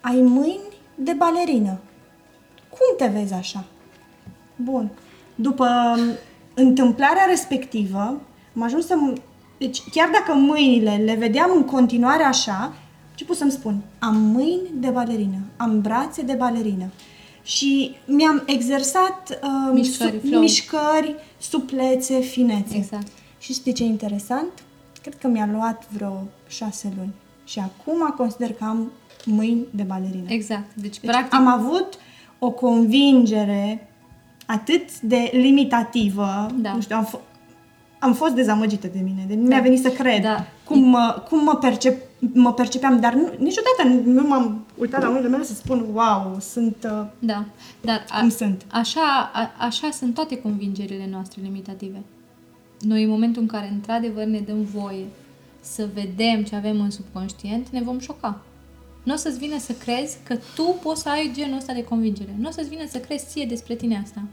[0.01, 1.79] ai mâini de balerină.
[2.77, 3.63] Cum te vezi așa?
[4.55, 4.89] Bun.
[5.35, 6.03] După um,
[6.53, 8.21] întâmplarea respectivă,
[8.55, 8.95] am ajuns să...
[9.57, 12.73] Deci, chiar dacă mâinile le vedeam în continuare așa, am
[13.09, 16.85] început să-mi spun, am mâini de balerină, am brațe de balerină.
[17.43, 20.39] Și mi-am exersat um, Mișcări, flow.
[20.39, 22.75] mișcări, suplețe, finețe.
[22.75, 23.07] Exact.
[23.39, 24.51] Și știi ce e interesant?
[25.01, 27.13] Cred că mi-a luat vreo șase luni.
[27.45, 28.91] Și acum consider că am
[29.25, 30.25] mâini de balerină.
[30.27, 30.75] Exact.
[30.75, 31.97] Deci, Deci practic, am avut
[32.45, 33.87] o convingere
[34.45, 36.73] atât de limitativă, Da.
[36.73, 37.19] nu știu, am, f-
[37.99, 40.45] am fost dezamăgită de mine, de nu mi-a venit să cred Da.
[40.65, 42.01] cum, mă, cum mă, percep,
[42.33, 46.75] mă percepeam, dar nu, niciodată nu m-am uitat la mâinile mele să spun, wow, sunt
[46.91, 47.45] uh, Da,
[47.81, 48.65] dar a, cum sunt.
[48.71, 52.01] Așa, a, așa sunt toate convingerile noastre limitative.
[52.79, 55.05] Noi, în momentul în care, într-adevăr, ne dăm voie
[55.61, 58.41] să vedem ce avem în subconștient, ne vom șoca.
[59.03, 62.35] Nu o să-ți vină să crezi că tu poți să ai genul ăsta de convingere.
[62.37, 64.23] Nu o să-ți vină să crezi ție despre tine asta.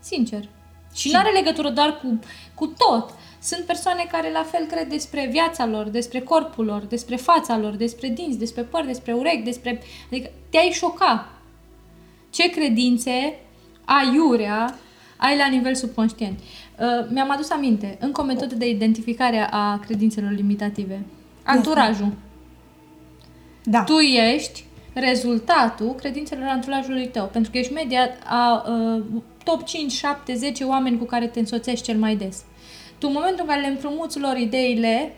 [0.00, 0.48] Sincer.
[0.94, 2.18] Și nu are legătură doar cu,
[2.54, 3.14] cu tot.
[3.42, 7.72] Sunt persoane care la fel cred despre viața lor, despre corpul lor, despre fața lor,
[7.72, 9.82] despre dinți, despre păr, despre urechi, despre...
[10.10, 11.28] Adică te-ai șoca
[12.30, 13.38] ce credințe
[13.84, 14.78] aiurea
[15.16, 16.38] ai la nivel subconștient.
[16.38, 21.00] Uh, mi-am adus aminte, încă o metodă de identificare a credințelor limitative.
[21.44, 22.12] Anturajul.
[23.64, 23.82] Da.
[23.82, 29.02] Tu ești rezultatul credințelor anturajului tău, pentru că ești media a uh,
[29.44, 32.44] top 5, 7, 10 oameni cu care te însoțești cel mai des.
[32.98, 35.16] Tu, în momentul în care le împrumuți lor ideile,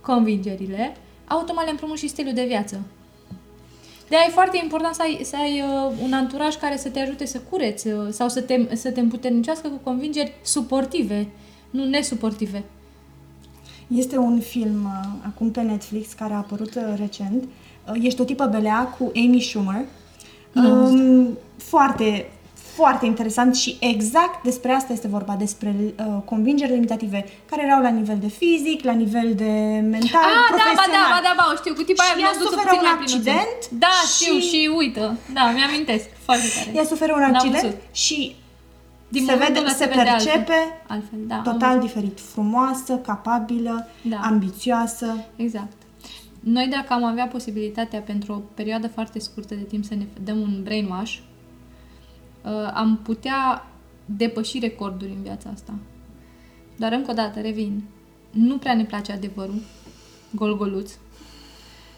[0.00, 2.80] convingerile, automat le împrumuți și stilul de viață.
[4.08, 7.26] de e foarte important să ai, să ai uh, un anturaj care să te ajute
[7.26, 11.28] să cureți uh, sau să te, să te împuternicească cu convingeri suportive,
[11.70, 12.64] nu nesuportive.
[13.94, 17.44] Este un film uh, acum pe Netflix care a apărut uh, recent.
[17.44, 19.84] Uh, ești o tipă belea cu Amy Schumer.
[20.54, 22.30] Um, foarte,
[22.74, 27.88] foarte interesant și exact despre asta este vorba, despre uh, convingeri limitative care erau la
[27.88, 29.50] nivel de fizic, la nivel de
[29.90, 31.06] mental, Ah, da, ba profesional.
[31.08, 32.86] da, ba da, ba, o știu, cu tipa Și aia ea văzut-o suferă puțin un
[32.90, 33.32] mai prin oțel.
[33.32, 35.04] accident Da, știu, și- și uită.
[35.36, 36.68] Da, mi-amintesc, foarte tare.
[36.78, 37.78] Ea suferă un N-am accident văzut.
[38.04, 38.18] și
[39.14, 40.96] Din se, momentul vede, ăla se, se vede percepe altfel.
[40.96, 41.80] Altfel, da, am total văzut.
[41.80, 42.20] diferit.
[42.20, 44.16] Frumoasă, capabilă, Da.
[44.16, 45.16] ambițioasă.
[45.36, 45.76] Exact.
[46.40, 50.40] Noi dacă am avea posibilitatea pentru o perioadă foarte scurtă de timp să ne dăm
[50.40, 51.16] un brainwash,
[52.44, 53.66] uh, am putea
[54.04, 55.74] depăși recorduri în viața asta.
[56.76, 57.82] Dar încă o dată, revin,
[58.30, 59.62] nu prea ne place adevărul,
[60.30, 60.92] golgoluț,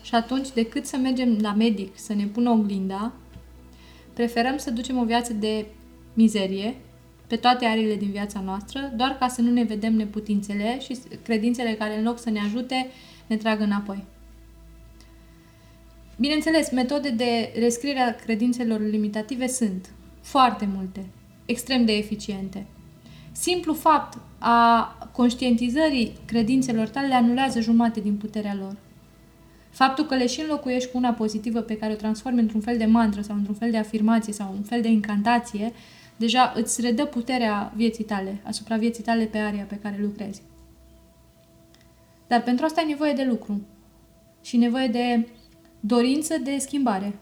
[0.03, 3.13] și atunci, decât să mergem la medic să ne pună oglinda,
[4.13, 5.67] preferăm să ducem o viață de
[6.15, 6.77] mizerie
[7.27, 11.73] pe toate arile din viața noastră, doar ca să nu ne vedem neputințele și credințele
[11.73, 12.87] care în loc să ne ajute,
[13.27, 14.05] ne trag înapoi.
[16.19, 21.07] Bineînțeles, metode de rescriere a credințelor limitative sunt foarte multe,
[21.47, 22.67] extrem de eficiente.
[23.33, 28.77] Simplu fapt a conștientizării credințelor tale le anulează jumate din puterea lor.
[29.71, 32.85] Faptul că le și înlocuiești cu una pozitivă pe care o transformi într-un fel de
[32.85, 35.73] mantră sau într-un fel de afirmație sau un fel de incantație,
[36.17, 40.43] deja îți redă puterea vieții tale, asupra vieții tale pe aria pe care lucrezi.
[42.27, 43.61] Dar pentru asta ai nevoie de lucru
[44.43, 45.29] și nevoie de
[45.81, 47.19] dorință de schimbare.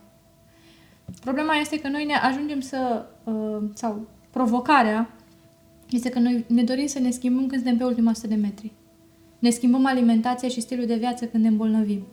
[1.21, 5.11] Problema este că noi ne ajungem să, uh, sau provocarea
[5.91, 8.73] este că noi ne dorim să ne schimbăm când suntem pe ultima 100 de metri.
[9.39, 12.07] Ne schimbăm alimentația și stilul de viață când ne îmbolnăvim.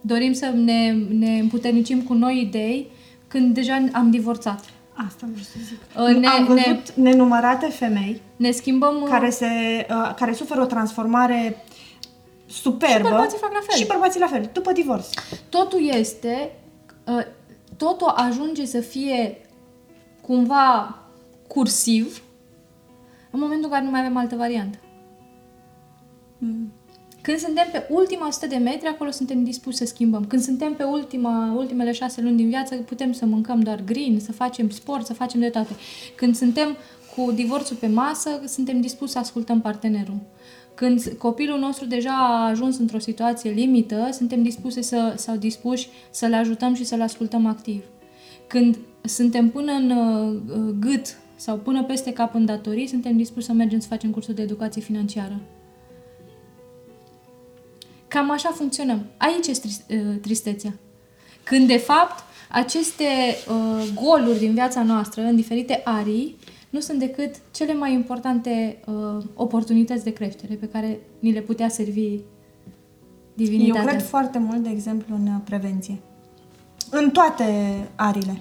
[0.00, 2.86] Dorim să ne, ne împuternicim cu noi idei
[3.28, 4.64] când deja am divorțat.
[4.94, 5.78] Asta vreau să zic.
[5.98, 9.02] Uh, ne- Am ne- văzut nenumărate femei Ne schimbăm...
[9.02, 9.46] uh, care, se,
[9.90, 11.64] uh, care suferă o transformare
[12.46, 12.96] superbă.
[12.96, 13.76] Și bărbații fac la fel.
[13.76, 15.06] Și bărbații la fel, după divorț.
[15.48, 16.52] totul este,
[17.06, 17.24] uh,
[17.76, 19.40] totul ajunge să fie
[20.20, 20.98] cumva
[21.48, 22.22] cursiv
[23.30, 24.78] în momentul în care nu mai avem altă variantă.
[27.22, 30.24] Când suntem pe ultima 100 de metri, acolo suntem dispuși să schimbăm.
[30.24, 34.32] Când suntem pe ultima, ultimele șase luni din viață, putem să mâncăm doar green, să
[34.32, 35.72] facem sport, să facem de toate.
[36.14, 36.76] Când suntem
[37.16, 40.16] cu divorțul pe masă, suntem dispuși să ascultăm partenerul.
[40.74, 46.34] Când copilul nostru deja a ajuns într-o situație limită, suntem dispuși să, sau dispuși să-l
[46.34, 47.84] ajutăm și să-l ascultăm activ.
[48.46, 53.52] Când suntem până în uh, gât sau până peste cap în datorii, suntem dispuși să
[53.52, 55.40] mergem să facem cursuri de educație financiară.
[58.12, 59.06] Cam așa funcționăm.
[59.16, 60.72] Aici este tris- uh, tristețea.
[61.42, 63.04] Când, de fapt, aceste
[63.48, 66.36] uh, goluri din viața noastră, în diferite arii,
[66.70, 71.68] nu sunt decât cele mai importante uh, oportunități de creștere pe care ni le putea
[71.68, 72.18] servi
[73.34, 73.82] divinitatea.
[73.82, 75.98] Eu cred foarte mult, de exemplu, în uh, prevenție.
[76.90, 77.44] În toate
[77.94, 78.40] arile.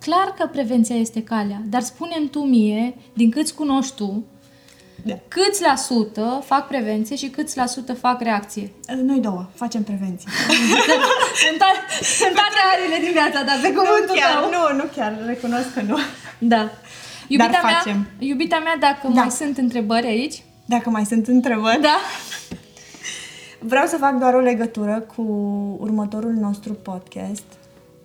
[0.00, 4.24] Clar că prevenția este calea, dar spune-mi tu mie, din câți cunoști tu,
[5.02, 5.14] Da.
[5.28, 8.70] câți la sută fac prevenție și câți la sută fac reacție.
[8.88, 10.28] Uh, Noi două facem prevenție.
[11.50, 11.78] în, toate,
[12.28, 14.50] în toate arile din viața, dar pe cuvântul nu chiar, tău.
[14.50, 15.98] nu, nu chiar, recunosc că nu.
[16.38, 16.70] Da.
[17.26, 18.06] Iubita mea, facem.
[18.18, 19.20] iubita mea, dacă Da.
[19.20, 21.96] mai sunt întrebări aici, Dacă mai sunt întrebări, da?
[23.58, 25.22] vreau să fac doar o legătură cu
[25.80, 27.42] următorul nostru podcast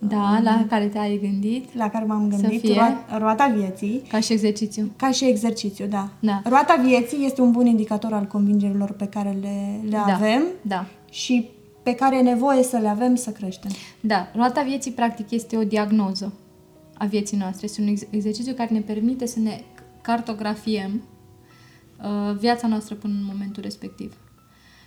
[0.07, 2.73] Da, la care te-ai gândit, la care m-am gândit, fie?
[2.75, 4.01] roa- roata vieții.
[4.09, 4.91] ca și exercițiu.
[4.95, 6.09] Ca și exercițiu, da.
[6.19, 6.41] Da.
[6.45, 10.03] Roata vieții este un bun indicator al convingerilor pe care le, le Da.
[10.13, 10.85] avem Da.
[11.11, 11.49] și
[11.83, 13.71] pe care e nevoie să le avem să creștem.
[13.99, 16.33] Da, roata vieții practic este o diagnoză
[16.97, 17.65] a vieții noastre.
[17.65, 19.61] Este un ex- exercițiu care ne permite să ne
[20.01, 21.01] cartografiem
[22.03, 24.13] uh, viața noastră până în momentul respectiv.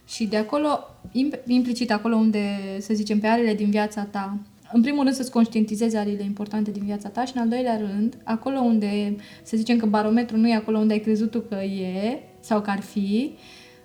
[0.09, 2.41] Și de acolo, im- implicit acolo unde,
[2.81, 4.37] să zicem, pe arele din viața ta,
[4.73, 8.17] în primul rând să-ți conștientizezi ariile importante din viața ta și în al doilea rând,
[8.23, 12.23] acolo unde, să zicem că barometrul nu e acolo unde ai crezut tu că e
[12.41, 13.35] sau că ar fi,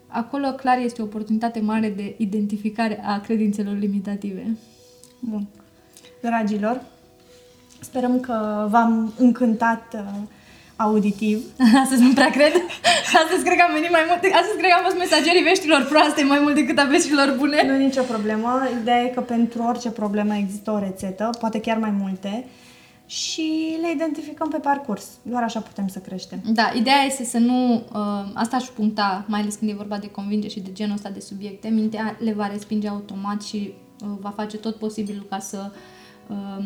[0.08, 4.58] acolo clar este o oportunitate mare de identificare a credințelor limitative.
[5.20, 5.48] Bun.
[6.22, 6.82] Dragilor,
[7.80, 10.22] sperăm că v-am încântat uh,
[10.88, 11.38] auditiv.
[11.84, 12.54] Astăzi nu prea cred.
[13.24, 14.22] Astăzi cred că am venit mai mult.
[14.42, 17.64] Astăzi cred că am fost mesagerii veștilor proaste mai mult decât a veștilor bune.
[17.68, 18.50] Nu e nicio problemă.
[18.82, 22.46] Ideea e că pentru orice problemă există o rețetă, poate chiar mai multe,
[23.12, 25.10] și le identificăm pe parcurs.
[25.22, 26.42] Doar așa putem să creștem.
[26.46, 27.74] Da, ideea este să nu...
[27.74, 31.10] Uh, asta aș puncta, mai ales când e vorba de convinge și de genul ăsta
[31.10, 31.68] de subiecte.
[31.68, 35.72] Mintea le va respinge automat și uh, va face tot posibilul ca să
[36.28, 36.66] uh,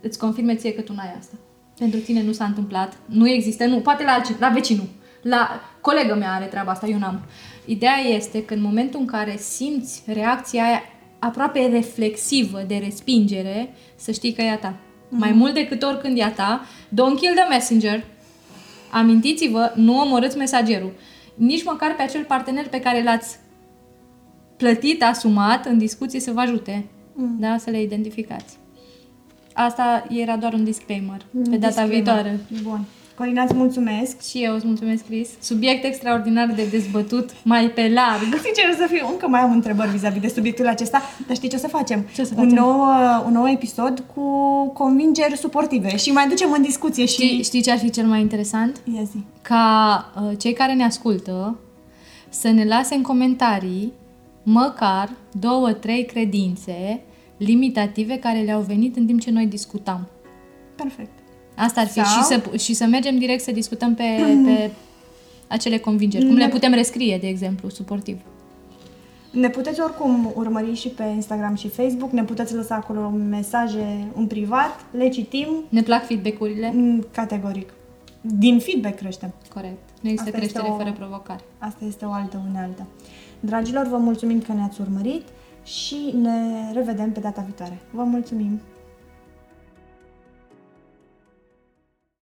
[0.00, 1.34] îți confirme ție că tu n-ai asta.
[1.78, 4.88] Pentru tine nu s-a întâmplat, nu există, nu, poate la altcineva, la vecinul,
[5.22, 7.20] la colegă mea are treaba asta, eu n-am.
[7.64, 10.82] Ideea este că în momentul în care simți reacția aia
[11.18, 14.72] aproape reflexivă de respingere, să știi că e a ta.
[14.72, 15.18] Mm-hmm.
[15.18, 18.04] Mai mult decât oricând e a ta, don't kill the messenger.
[18.90, 20.92] Amintiți-vă, nu omorâți mesagerul.
[21.34, 23.38] Nici măcar pe acel partener pe care l-ați
[24.56, 26.84] plătit, asumat în discuție să vă ajute.
[27.14, 27.36] Mm.
[27.40, 27.58] Da?
[27.58, 28.56] Să le identificați.
[29.56, 31.16] Asta era doar un disclaimer.
[31.50, 31.94] Pe data Disclaimer.
[31.94, 32.40] viitoare.
[32.62, 32.84] Bun.
[33.16, 34.28] Corina, îți mulțumesc.
[34.28, 35.28] Și eu îți mulțumesc, Chris.
[35.40, 38.22] Subiect extraordinar de dezbătut, mai pe larg.
[38.44, 41.58] Sincer să fiu, încă mai am întrebări vis-a-vis de subiectul acesta, dar știi ce o
[41.58, 42.06] să facem?
[42.14, 42.64] Ce o să un, facem?
[42.64, 44.22] nou, uh, un nou episod cu
[44.68, 47.12] convingeri suportive și mai ducem în discuție și...
[47.22, 48.80] Știi, știi ce ar fi cel mai interesant?
[48.96, 49.24] Ia zi.
[49.42, 51.58] Ca uh, cei care ne ascultă
[52.28, 53.92] să ne lase în comentarii
[54.42, 57.00] măcar două, trei credințe
[57.36, 60.06] limitative care le-au venit în timp ce noi discutam.
[60.74, 61.10] Perfect.
[61.56, 61.92] Asta ar fi.
[61.92, 64.02] Sau- Și, să, și să mergem direct să discutăm pe,
[64.46, 64.70] pe
[65.48, 66.26] acele convingeri.
[66.26, 68.20] Cum le Ne- putem rescrie, de exemplu, suportiv.
[69.30, 74.26] Ne puteți oricum urmări și pe Instagram și Facebook, ne puteți lăsa acolo mesaje în
[74.26, 76.72] privat, le citim Ne plac feedback-urile?
[76.74, 77.72] mm, categoric.
[78.20, 79.34] Din feedback creștem.
[79.54, 79.78] Corect.
[80.00, 81.40] Nu există Asta este creștere o- fără provocare.
[81.58, 82.86] Asta este o altă unealtă.
[83.40, 85.22] Dragilor, vă mulțumim că ne-ați urmărit
[85.64, 87.78] și ne revedem pe data viitoare.
[87.90, 88.60] Vă mulțumim!